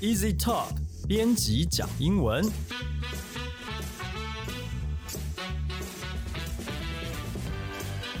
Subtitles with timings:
[0.00, 0.68] Easy Talk
[1.06, 2.42] 编辑讲英文。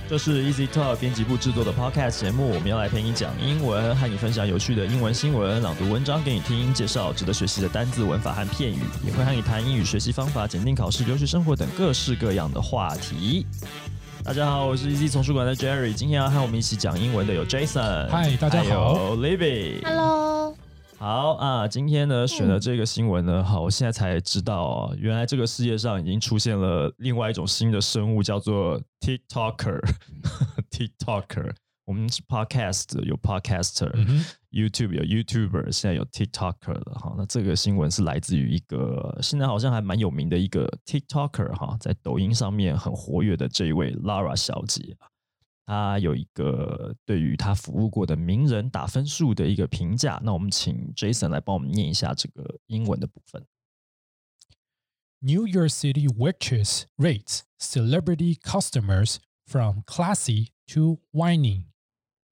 [0.06, 13.46] 这是 Easy Talk 编辑部制作的 Podcast 节目，我们要来陪你讲英文，和你分享有趣的英文新闻，朗读文章给你听，介绍值得学习的单字、文法和片语，也会和你谈英语学习方法、检定考试、留学生活等各式各样的话题。
[14.22, 20.29] 大家好，我是 Easy 丛书馆的 Jerry，今天要和我们一起讲英文的有 Jason，嗨大家好还有 Libby。
[21.00, 29.80] 好啊，今天呢选的这个新闻呢，好，我现在才知道哦，原来这个世界上已经出现了另外一种新的生物，叫做 TikToker。
[30.70, 31.54] TikToker，
[31.86, 37.14] 我们是 Podcast 有 Podcaster，、嗯哼 YouTube 有 YouTuber，现在有 TikToker 了哈。
[37.16, 45.08] 那这个新闻是来自于一个现在好像还蛮有名的一个 TikToker 哈，在抖音上面很活跃的这一位 Lara 小姐啊，
[45.65, 50.21] 她有一个对于她服务过的名人打分数的一个评价。
[50.23, 53.45] 那我们请 Jason 来帮我们念一下这个英文的部分。
[55.19, 61.63] New York City waitress rates celebrity customers from classy to whining.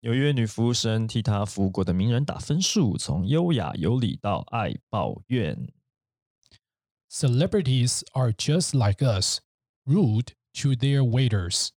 [0.00, 5.72] 纽约女服务生替她服务过的名人打分数，从优雅有礼到爱抱怨。
[7.10, 9.41] Celebrities are just like us,
[9.84, 11.70] rude to their waiters.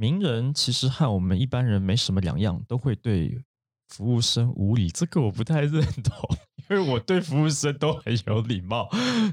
[0.00, 3.36] 名人其实和我们一般人没什么两样，都会对
[3.88, 4.88] 服务生无礼。
[4.88, 6.14] 这个我不太认同，
[6.70, 8.88] 因为我对服务生都很有礼貌。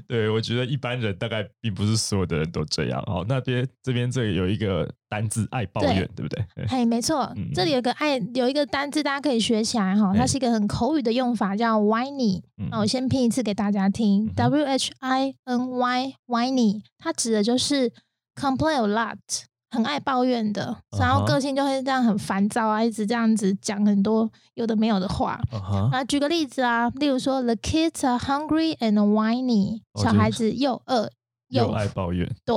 [0.08, 3.00] 对我觉得一般人大概并不是所有的人都这样。
[3.06, 6.44] 哦，那边这边这里有一个单字爱抱怨，对不对？
[6.56, 12.40] 对嘿，没错，嗯这里有个爱有一个单字，大家可以学起来哈，哎它是一个很口语的用法，叫 whiny。
[12.56, 17.92] 嗯那我先拼一次给大家听嗯，W H I N Y whiny，它指的就是
[18.34, 19.44] complain a lot，
[19.76, 25.38] 很爱抱怨的，然后个性就会这样很烦躁啊，一直这样子讲很多有的没有的话。
[25.52, 31.10] 啊哈，啊，举个例子啊，例如说，The kids are hungry and whiny，小孩子又饿
[31.48, 32.34] 又爱抱怨。
[32.44, 32.56] 对。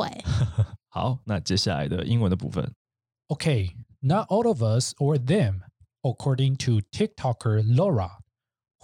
[0.88, 2.74] 好，那接下来的英文的部分。
[3.28, 5.60] Okay, not all of us or them,
[6.02, 8.10] according to TikToker Laura,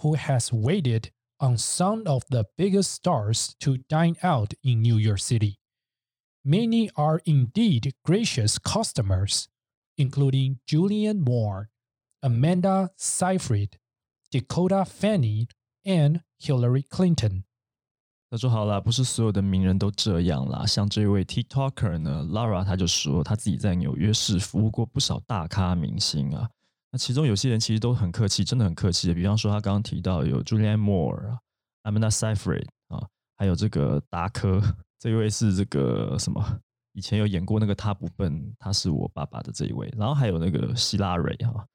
[0.02, 5.18] who has waited on some of the biggest stars to dine out in New York
[5.18, 5.56] City.
[6.45, 9.45] Many are indeed gracious customers,
[9.95, 11.69] including Julianne Moore,
[12.21, 13.77] Amanda Seyfried,
[14.31, 15.47] Dakota Fanning,
[15.85, 17.43] and Hillary Clinton.
[18.29, 20.65] 他说：“好啦，不是所有的名人都这样啦。
[20.65, 26.49] 像这位 TikToker 呢，Lara，他就说他自己在纽约市服务过不少大咖明星啊。
[26.91, 29.13] 那其中有些人其实都很客气，真的很客气的。
[29.13, 31.39] 比方说他刚刚提到有 Julianne Moore 啊，
[31.83, 34.61] Amanda Seyfried 啊，还有这个达科，
[34.98, 36.60] 这一位是这个什么？
[36.92, 39.92] 以前有演过那个他不笨，他是我爸爸的这一位。
[39.98, 41.66] 然后还有那个希拉蕊哈、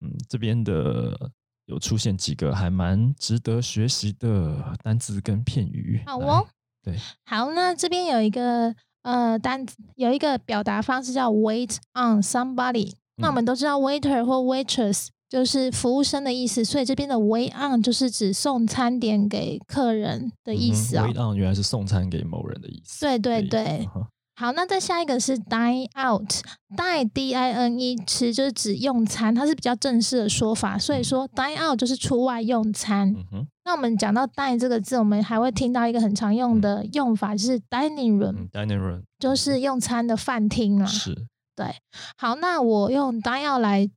[0.00, 1.30] 嗯，这边的
[1.66, 6.02] 有出现几个还蛮值得学习的单词跟片语。
[6.06, 6.46] 好哦，
[6.82, 12.94] 对，好，那这边有一个呃单词，有一个表达方式叫 wait on somebody。
[13.16, 21.06] 那我嗯们都知道 waiter 或 waitress 就是服务生的意思，所以这边的 wait on 就是指送餐点给客人的意思哦。
[21.08, 23.00] Wait on 原来是送餐给某人的意思。
[23.00, 33.08] 对对对嗯好，那再下一个是 dine out，dine d i n e 吃就是指用餐，它是比较正式的说法，所以说 dine out 就是出外用餐。
[33.10, 40.86] 嗯哼，那我们讲到 dine 这个字，我们还会听到一个很常用的用法，就是 dining room，、嗯，dining room 就是用餐的饭厅啦。
[40.86, 41.14] 是，
[41.54, 41.72] 对，
[42.18, 43.88] 好，那我用 dine out 来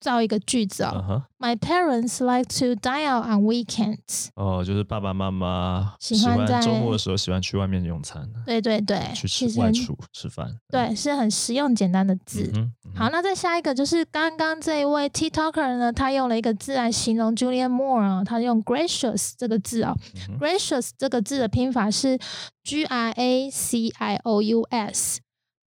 [0.00, 0.92] 造一个句子哦。
[0.94, 4.28] 嗯哼，My parents like to dine out on weekends。
[4.34, 10.56] 哦，就是爸爸妈妈喜欢在周末的时候喜欢去外面用餐，对对对，去吃外出吃饭。
[10.70, 12.50] 对，是很实用简单的字。
[12.54, 19.96] 嗯，嗯好，，那再下一个就是刚刚这一位 TikToker 呢，他用了一个字来形容 Julian Moore 啊，他用 gracious 这个字哦。
[20.28, 22.18] 嗯 gracious 这个字的拼法是
[22.62, 25.20] G R A C I O U S，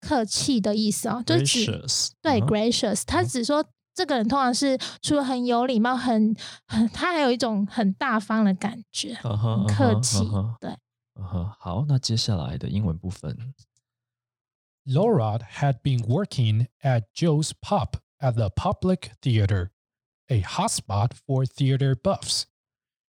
[0.01, 3.65] 客气的意思哦，就是指 gracious，对 gracious，他只说
[3.98, 6.36] 这个人通常是除了很有礼貌，很
[6.68, 10.56] 很他还有一种很大方的感觉，嗯哼很客气嗯哼。
[10.60, 10.72] 对，
[11.16, 13.54] 嗯哼，好，那接下来的英文部分，
[14.86, 19.70] Laura had been working at Joe's Pub at the Public Theater,
[20.28, 22.46] a hotspot for theater buffs.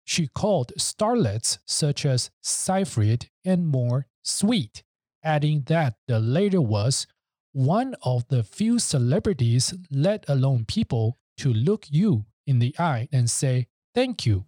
[0.05, 4.83] She called starlets such as Seyfried and Moore sweet,
[5.23, 7.07] adding that the latter was
[7.55, 13.29] one of the few celebrities, let alone people, to look you in the eye and
[13.29, 14.45] say thank you.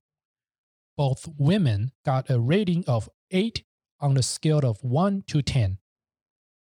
[0.96, 3.64] Both women got a rating of 8
[4.00, 5.78] on a scale of 1 to 10.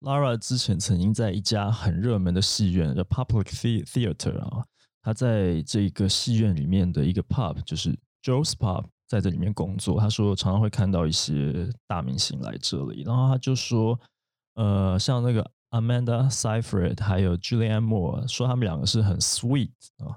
[0.01, 4.65] Lara 之前曾经在一家很热门的戏院的 Public The- Theater 啊，
[5.01, 13.99] 她在这个戏院里面的一个 pub，就是 Joe's Pub 在这里面工作，他说常常会看到一些大明星来这里，然后他就说，
[14.55, 20.16] 呃，像那个 Amanda Seyfried 还有 Julianne Moore，说他们两个是很 sweet 啊。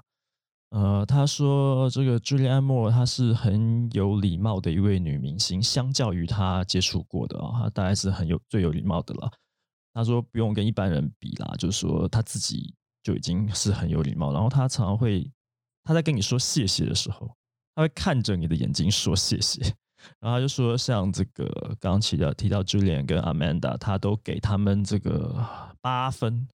[0.70, 9.30] 呃，他说这个 Julianne Moore 她是很有礼貌的一位女明星，相较于他接触过的啊，她大概是很有最有礼貌的了。
[9.92, 12.72] 他说不用跟一般人比啦，就是说他自己
[13.02, 14.32] 就已经是很有礼貌。
[14.32, 15.28] 然后他常常会
[15.82, 17.28] 他在跟你说谢谢的时候，
[17.74, 19.60] 他会看着你的眼睛说谢谢。
[20.20, 21.44] 然后他就说，像这个
[21.80, 25.44] 刚刚提到提到 Julian 跟 Amanda，他都给他们这个
[25.80, 26.46] 八分。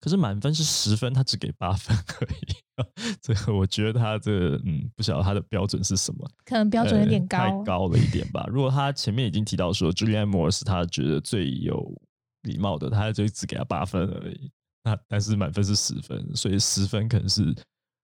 [0.00, 2.82] 可是满分是十分，他只给八分而已。
[3.22, 8.44] 这个我觉得他这嗯，不晓得他的标准是什么，可能标准有点高，太高了一点吧。
[8.48, 11.94] 如果他前面已经提到说 Julianne Moore 是他觉得最有
[12.42, 14.50] 礼貌的，他就只给他八分而已。
[14.82, 17.54] 那但是满分是十分，所以十分可能是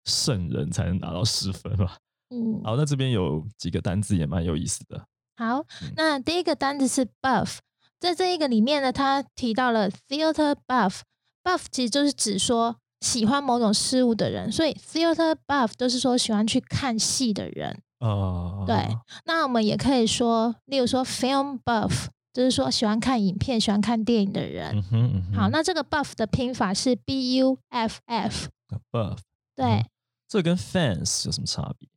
[0.05, 1.97] 圣人才能拿到十分吧。
[2.31, 5.07] 嗯，好，那这边有几个单字也蛮有意思的。
[5.37, 5.65] 好，
[5.97, 7.59] 那第一个单字是 buff，
[8.01, 11.01] 在这一个里面呢，他提到了 theater buff。
[11.45, 17.81] buff 其实就是指说喜欢某种事物的人，所以 theater buff 就是说喜欢去看戏的人。
[18.01, 18.89] 哦，对。
[19.27, 24.77] 那我们也可以说，例如说 film buff，就是说喜欢看影片、喜欢看电影的人。
[24.91, 28.49] 嗯哼好，那这个 buff 的拼法是 b u f f。
[28.91, 29.19] buff。
[29.55, 29.87] 对。
[30.29, 31.89] 这跟 fans 有什么差别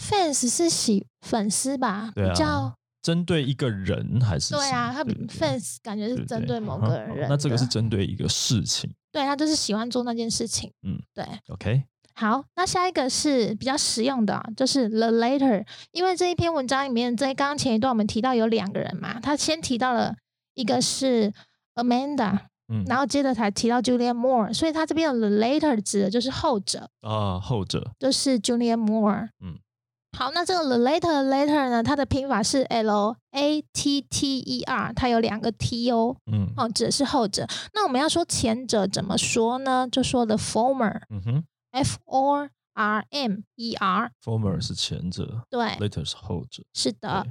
[0.00, 2.10] ？fans 是喜粉丝吧？
[2.14, 2.74] 对啊。
[3.02, 4.54] 针对一个人还是？
[4.54, 7.26] 对啊，他 fans 感觉是针对某个人。
[7.28, 8.88] 那这个是针对一个事情。
[9.10, 10.72] 对他就是喜欢做那件事情。
[10.86, 11.26] 嗯，对。
[11.48, 11.82] OK。
[12.14, 15.66] 好，那下一个是比较实用的，就是 the later。
[15.90, 20.14] 因为这一篇文章里面，在刚刚前一段我们提到有两个人嘛，他先提到了
[20.54, 21.32] 一个是
[21.74, 22.38] Amanda，
[22.72, 29.30] 嗯，然后接着才提到 Julian Moore，所以他这边的 the later 指的就是后者啊，后者就是 Julian Moore。
[29.40, 29.58] 嗯。
[30.16, 31.82] 好，那这个 the later later 呢？
[31.82, 37.46] 它的拼法是 L A T T E R，它有两个 T 哦，嗯，哦，指的是后者。
[37.72, 39.88] 那我们要说前者怎么说呢？
[39.90, 47.26] 就说 the former，嗯哼，F O R M E R，former 是前者，对，later 是后者，是的。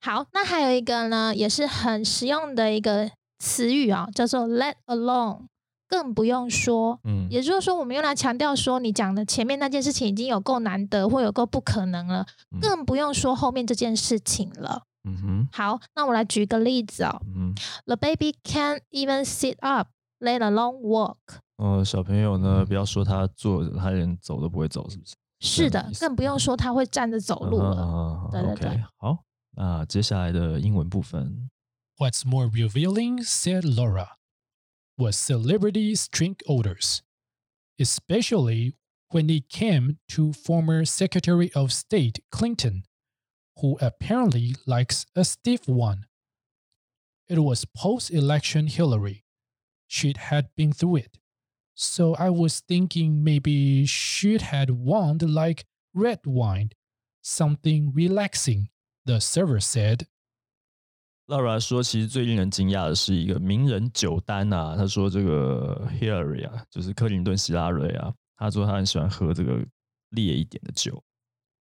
[0.00, 5.46] 好，那还有一个呢，也是很实用的一个词语啊，叫做 let alone。
[5.88, 12.26] 更不用说，嗯，也就是说，我们用来强调说，你讲的前面那件事情已经有够难得，或有够不可能了，
[12.60, 14.82] 更不用说后面这件事情了。
[15.04, 17.22] 嗯哼，好，那我来举个例子哦。
[17.34, 17.54] 嗯
[17.84, 19.88] ，The baby can't even sit up,
[20.18, 21.16] let alone walk。
[21.58, 25.14] 呃，小朋友呢，不要说他坐着，他连走都不会走，是不是？
[25.38, 28.28] 是的，更不用说他会站着走路了。
[28.32, 29.18] 对对对，好，
[29.54, 31.48] 那接下来的英文部分。
[31.98, 33.22] What's more revealing?
[33.22, 34.15] said Laura.
[34.98, 37.02] Was celebrities' drink orders,
[37.78, 38.74] especially
[39.10, 42.84] when it came to former Secretary of State Clinton,
[43.60, 46.06] who apparently likes a stiff one.
[47.28, 49.24] It was post election Hillary.
[49.86, 51.18] She'd had been through it.
[51.74, 56.70] So I was thinking maybe she'd had want like red wine,
[57.22, 58.70] something relaxing,
[59.04, 60.06] the server said.
[61.26, 64.76] Laura 说，其实最令人惊讶的是一个名人酒单啊。
[64.76, 69.58] 他说，这个 Hillary 啊，就是克林顿希拉瑞啊，他说他很喜欢喝这个
[70.10, 71.02] 烈一点的酒。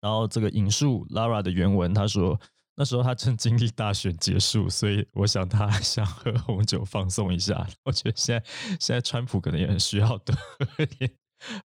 [0.02, 2.40] 然后这个引述 Laura 的原文，他说
[2.76, 7.68] 那时候他正经历大选结束，所以我想他想喝红酒放松一下。
[7.84, 8.46] 我觉得现在
[8.80, 11.12] 现在川普可能也很需要多喝点，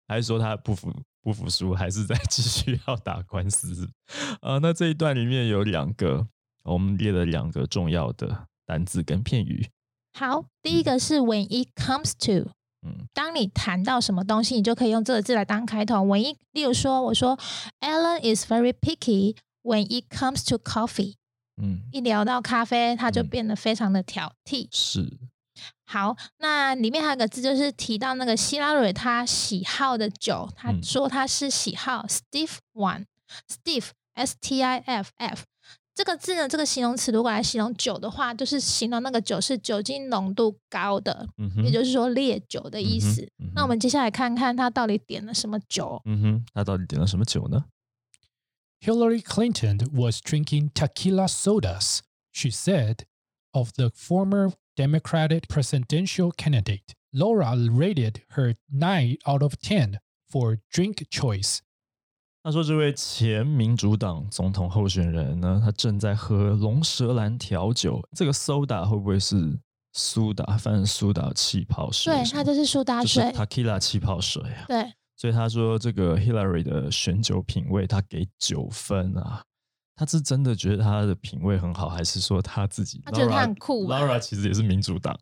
[0.07, 3.89] 还是说他不服不服输，还是在继续要打官司
[4.41, 4.59] 啊？
[4.59, 6.27] 那这一段里面有两个。
[6.63, 9.69] 我们列了两个重要的单字跟片语。
[10.13, 12.51] 好，第一个是 when it comes to，
[12.85, 15.97] 嗯，当你谈到什么东西，你就可以用这个字来当开头。
[16.05, 17.37] when it，例如说，我说
[17.79, 21.15] Alan is very picky when it comes to coffee。
[21.61, 24.67] 嗯，一聊到咖啡，他就变得非常的挑剔。
[24.71, 25.17] 是。
[25.85, 35.43] 好，那里面还有个字，就是提到那个希拉蕊他喜好的酒，他说他是喜好 stiff one，stiff，s t i f f。
[35.93, 41.27] 这个字呢，这个形容词如果来形容酒的话，就是形容那个酒是酒精浓度高的，
[41.63, 43.29] 也就是说烈酒的意思。
[43.53, 46.01] 那我们接下来看看他到底点了什么酒。
[46.05, 47.65] 嗯哼，他到底点了什么酒呢
[48.79, 51.99] ？Hillary Clinton was drinking tequila sodas,
[52.31, 52.99] she said,
[53.51, 56.95] of the former Democratic presidential candidate.
[57.11, 59.99] Laura rated her 9 out of 10
[60.31, 61.59] for drink choice.
[62.43, 68.01] 他说：“这位前民主党总统候选人呢，他正在喝龙舌兰调酒。
[68.15, 69.59] 这个苏打会不会是
[69.93, 70.57] 苏打？
[70.57, 74.65] 反正苏打气泡水，对，它就是苏打水，Tequila 气泡水啊。
[74.67, 79.43] 对，所以他说这个 Hillary 的选酒品味，他给九分啊。
[79.95, 83.03] 他是真的觉得他的品味很好，还是说他自己？
[83.05, 85.15] 他觉得他很酷吧 Laura 其实也是民主党，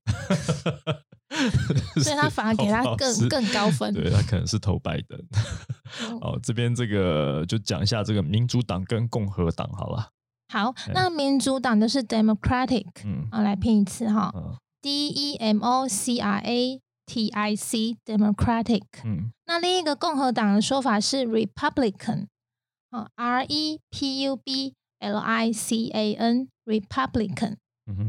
[2.01, 5.19] 所以他反而 给他更更高分对他可能是投拜登。
[6.01, 10.09] 嗯哦，这边这个就讲一下这个民主党跟共和党好了。
[10.51, 18.83] 好，那民主党就是 Democratic，嗯啊，来拼一次哈嗯，D E M O C R A T I C Democratic。
[19.03, 22.27] 嗯那另一个共和党的说法是 Republican，
[22.89, 27.57] 啊，R E P U B L I C A N Republican。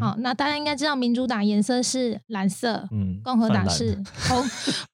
[0.01, 3.95] 好，那大家应该知道民主党颜色是蓝色，嗯，共和党是
[4.29, 4.45] 红，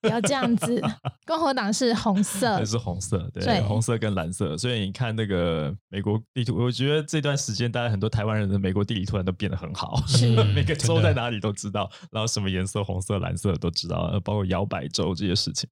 [0.00, 0.82] 不要这样子，
[1.26, 2.64] 共和党是红色那。
[2.64, 4.56] 是红色，对，对红色跟蓝色。
[4.56, 15.68] 所以你看那个美国地图，我觉得这段时间，大家很多台湾人的美国地理突然都变得很好，是 每个州在哪里都知道，然后什么颜色，红色、蓝色都知道，呃包括摇摆州这些事情。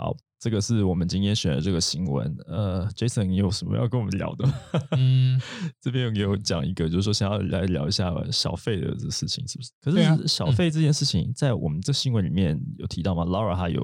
[0.00, 2.34] 好，这个是我们今天选的这个新闻。
[2.46, 4.54] 呃，Jason，你有什么要跟我们聊的吗？
[4.92, 5.38] 嗯，
[5.78, 9.70] 这边也有讲一个，就是说想要来聊一下小费的这事情，是不是？
[9.82, 13.82] 可是小费这件事情，在我们这新闻里面有提到吗？Laura 她有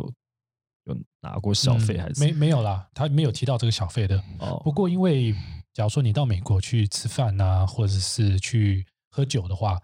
[0.85, 2.89] 有拿过小费嗯还是、没没有啦？
[2.95, 4.17] 他没有提到这个小费的。
[4.39, 5.35] 哦不过因为
[5.75, 9.79] 假如说你到美国去吃饭呐、或者是去喝酒的话，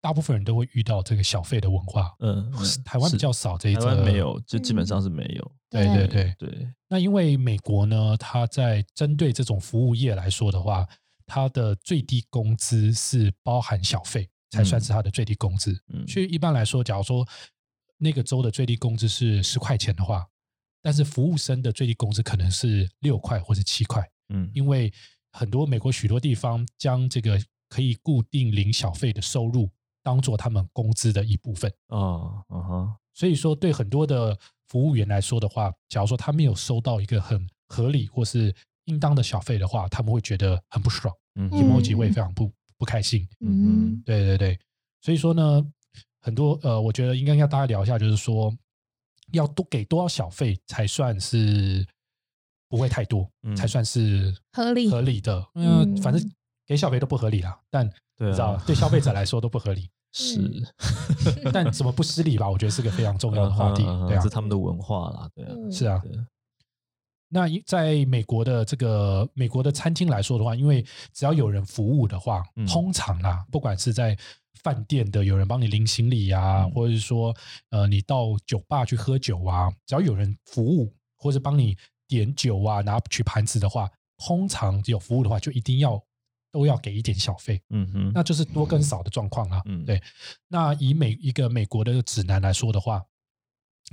[0.00, 2.14] 大部分人都会遇到这个小费的文化。
[2.20, 5.52] 嗯，嗯台湾比较少这一台则，湾没有，就基本上是没有。
[5.68, 10.86] 对对对，对，那因为美国呢，它在针对这种服务业来说的话，
[11.26, 15.80] 它的最低工资是包含小费才算是它的最低工资。
[15.92, 17.24] 嗯所以一般来说，假如说
[17.98, 20.26] 那个州的最低工资是十块钱的话，
[20.82, 24.92] 但是服务生的最低工资可能是六块或者七块，嗯因为
[25.30, 29.70] 很多美国许多地方将这个可以固定领小费的收入
[30.10, 31.72] 当做他们工资的一部分。
[31.86, 34.36] 哦，嗯哼，所以说，对很多的
[34.66, 38.52] 服务员来说的话，假如说他没有收到一个很合理或是
[38.86, 43.24] 应当的小费的话，他们会觉得很不爽嗯哼，emoji 会非常不不开心。
[43.38, 44.58] 嗯，对对对，
[45.00, 45.64] 所以说呢，
[46.20, 48.52] 很多呃，我觉得应该要大家聊一下，就是说
[49.32, 51.86] 要多给多少小费才算是
[52.68, 55.46] 不会太多，嗯才算是合理合理的。
[55.54, 56.20] 嗯，嗯反正
[56.66, 59.88] 给小费都不合理啦，但对你知道啊，对消费者来说都不合理。
[60.12, 60.38] 是
[61.52, 62.48] 但怎么不失礼吧？
[62.50, 63.82] 我觉得是个非常重要的话题。
[64.08, 66.02] 对啊是，他们的文化啦，对啊，嗯是啊。
[67.32, 74.18] 那在美国的这个美国的餐厅来说的话，因为只要有人服务的话，嗯通常啦，不管是在
[74.64, 77.32] 饭店的有人帮你拎行李啊，嗯或者是说
[77.70, 81.76] 呃你到酒吧去喝酒啊，只要有人服务或者帮你
[82.08, 83.88] 点酒啊、拿取盘子的话，
[84.26, 86.02] 通常有服务的话，就一定要
[86.50, 87.62] 都要给一点小费。
[87.70, 89.62] 嗯哼，那就是多跟少的状况啦。
[89.66, 90.02] 嗯对。
[90.48, 93.04] 那以美一个美国的指南来说的话，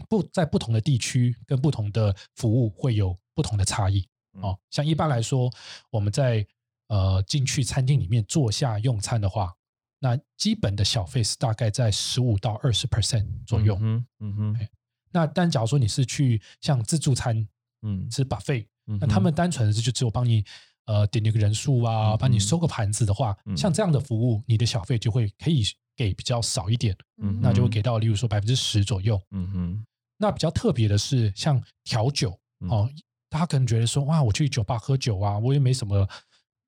[0.09, 4.59] 不在不同的地区跟不同的服务会有不同的差异嗯哦。
[4.69, 5.51] 像一般来说，
[5.89, 6.45] 我们在
[6.87, 9.53] 呃进去餐厅里面坐下用餐的话，
[9.99, 13.75] 那基本的小费是大概在十五到二十 percent 左右。
[13.75, 14.67] 嗯哼，嗯哼，
[15.11, 17.47] 那但假如说你是去像自助餐
[17.81, 20.43] 嗯，吃 buffet，嗯那他们单纯是就只有帮你
[20.88, 23.56] 呃点那个人数啊，嗯帮你收个盘子的话，嗯。
[23.56, 25.63] 像这样的服务，你的小费就会可以
[25.96, 29.22] 给比较少一点，嗯那就会给到例如说百分之十左右。
[29.32, 29.86] 嗯哼，
[30.17, 32.70] 那比较特别的是，像调酒嗯。
[32.70, 32.89] 哦，
[33.29, 36.08] 大家可能觉得说，哇，我去酒吧喝酒啊，我也没什么，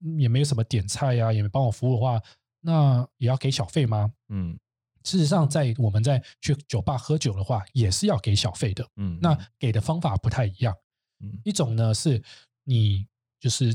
[0.06, 2.22] 嗯也没有什么点菜呀、也没帮我服务的话，
[2.62, 4.12] 那也要给小费吗？
[4.30, 4.58] 嗯。
[5.06, 8.86] 事实上，在我们在去酒吧喝酒的话，也是要给小费的。
[8.98, 10.76] 嗯，那给的方法不太一样。
[11.24, 11.40] 嗯。
[11.46, 12.22] 一种呢是
[12.66, 13.08] 你
[13.40, 13.74] 就是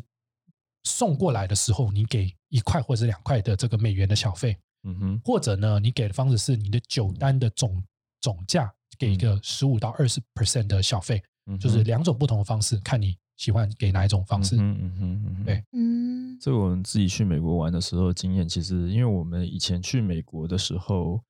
[0.85, 7.83] 送过来的时候，你给一块或者两块的这个美元的小费，嗯哼，或者呢你给的方式是你的酒单的总
[8.21, 14.57] 总价给一个十五到二十 percent 的小费，嗯就是两种不同的方式，看你喜欢给哪一种方式。
[14.57, 15.45] 嗯哼嗯哼嗯哼。
[15.45, 15.65] 对。
[15.73, 16.39] 嗯。
[16.41, 21.21] 这个我们自己去美国玩的时候的经验，其实因为我们以前去美国的时候，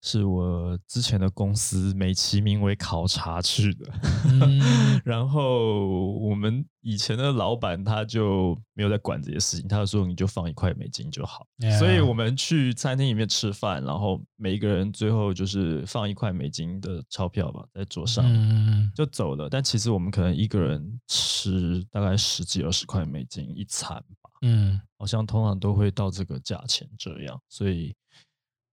[0.00, 3.92] 是我之前的公司美其名为考察去的，
[4.26, 4.60] 嗯
[5.04, 11.44] 然后我们以前的老板他就没有在管这些事情，他就说你就放一块美金就好。
[11.78, 18.24] 所以我们去餐厅里面吃饭，然后每一个人最后就是放一块美金的钞票吧在桌上。
[18.26, 27.94] 嗯就走了，但其实我们可能一个人吃大概十几二十块美金一餐吧，嗯好像通常都会到这个价钱这样，所以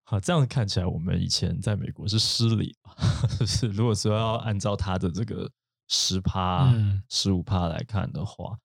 [0.08, 2.76] 好这样看起来，我们以前在美国是失礼，
[3.40, 5.50] 就是如果说要按照他的这个
[5.88, 8.58] 十趴嗯、十五趴来看的话，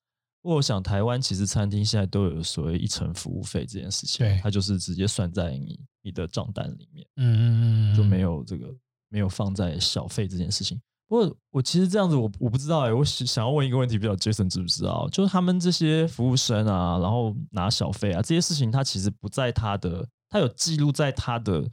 [0.43, 8.67] 我想台湾其实餐厅现在都有所谓一层服务费这件事情，对它就是直接算在你你的账单里面，嗯嗯嗯，就没有这个
[9.09, 10.81] 没有放在小费这件事情。
[11.09, 15.09] 不过我其实这样子我我不知道哎、我想想要问一个问题，不知道 Jason 知不知道？
[15.09, 21.69] 就是他们这些服务生啊，然后拿小费啊这些事情，他其实不在他的，他有记录在他的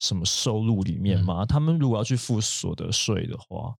[0.00, 1.46] 什么收入里面吗？
[1.46, 3.74] 他们如果要去付所得税的话，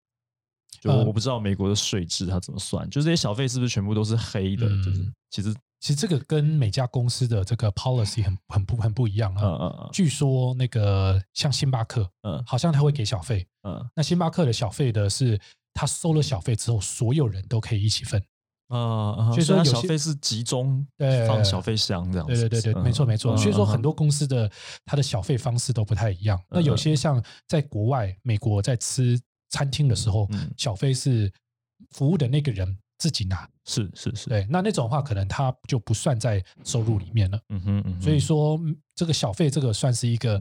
[0.80, 4.68] 就呃我不知道美国的税制他怎么算，就这些小费是不是全部都是黑的？
[4.82, 9.58] 就是嗯其实，其实这个跟每家公司的这个 policy 很很不很不一样嗯啊。
[9.60, 13.46] 嗯嗯据说那个像星巴克，嗯好像他会给小费。
[13.62, 15.40] 嗯那星巴克的小费的是，
[15.75, 18.22] 他收了小费之后，所有人都可以一起分。
[18.71, 23.35] 啊，嗯所以说有些小费是集中对放小费箱这样子，对对对对，没错没错。
[23.35, 24.50] 嗯所以说嗯很多公司的
[24.85, 26.41] 它的小费方式都不太一样。
[26.49, 31.31] 那有些像在国外，美国在吃餐厅的时候嗯，小费是
[31.91, 33.49] 服务的那个人自己拿。
[33.67, 37.41] 是是是，对，那那种的话，可能他就不算在收入里面了。
[37.50, 40.41] 嗯哼嗯，所以说，嗯这个小费这个算是一个，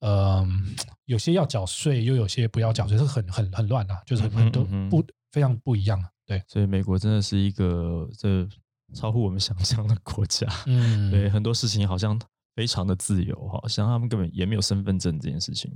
[0.00, 0.74] 嗯，
[1.06, 6.10] 有些要缴税，又有些不要缴税，这个很很很乱啊，就是很多不非常不一样啊。
[6.28, 8.46] 对，所以美国真的是一个这
[8.94, 10.46] 超乎我们想象的国家。
[10.68, 12.20] 嗯对，很多事情好像
[12.54, 15.70] 非常的自由，好像他们根本也没有身份证这件事情，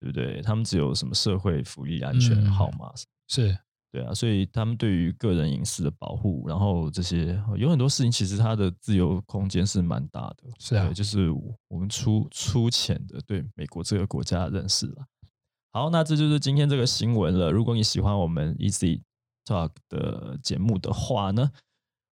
[0.00, 0.42] 对不对？
[0.42, 2.92] 他们只有什么社会福利安全嗯号码，
[3.28, 3.56] 是，
[3.92, 10.44] 对啊，所以他们对于个人隐私的保护，然后这些有很多事情，其实它的自由空间是蛮大的。
[10.58, 11.30] 是啊就是
[11.68, 15.06] 我们粗粗浅的对美国这个国家的认识了。
[15.70, 17.52] 好，那这就是今天这个新闻了。
[17.52, 19.02] 如果你喜欢我们 Easy
[19.48, 21.50] Talk 的节目的话呢，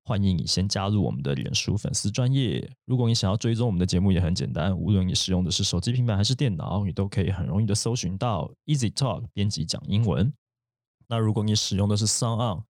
[0.04, 2.66] 欢迎你先加入我们的脸书粉丝专业。
[2.86, 10.32] 如果你想要追踪我们的节目，也很简单，无论你使用的是手机、平板还是电脑，你都可以很容易的搜寻到 Easy Talk 编辑讲英文。
[11.08, 12.64] 那如果你使用的是 Sound On、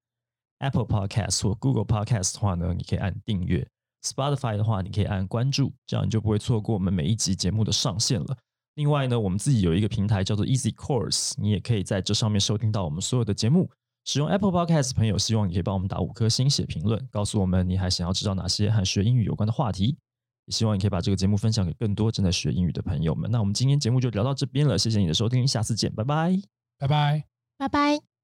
[0.59, 3.67] Apple Podcast 或 Google Podcast 的话呢，你可以按订阅
[4.03, 8.37] ；Spotify 的话，你可以按关注，这样你就不会错过我们每一集节目的上线了。
[8.75, 13.71] 另外呢，我们自己有一个平台叫做 Easy Course，你也可以在这上面收听到我们所有的节目。
[14.07, 19.99] 使用 Apple Podcast 的朋友，希望你可以帮我们打五颗星、写评论，告诉我们你还想要知道哪些和学英语有关的话题。
[20.47, 23.29] 也希望你可以把这个节目分享给更多正在学英语的朋友们。
[23.31, 26.41] 那我们今天节目就聊到这边了，谢谢你的收听，下次见，拜拜。
[26.79, 27.25] 拜拜。
[27.59, 28.16] 拜拜。